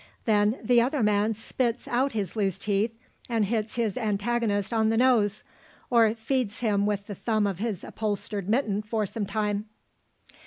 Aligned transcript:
Then 0.25 0.57
the 0.63 0.81
other 0.81 1.03
man 1.03 1.35
spits 1.35 1.87
out 1.87 2.13
his 2.13 2.35
loose 2.35 2.57
teeth 2.57 2.97
and 3.29 3.45
hits 3.45 3.75
his 3.75 3.95
antagonist 3.97 4.73
on 4.73 4.89
the 4.89 4.97
nose, 4.97 5.43
or 5.91 6.15
feeds 6.15 6.61
him 6.61 6.87
with 6.87 7.05
the 7.05 7.13
thumb 7.13 7.45
of 7.45 7.59
his 7.59 7.83
upholstered 7.83 8.49
mitten 8.49 8.81
for 8.81 9.05
some 9.05 9.27
time. 9.27 9.65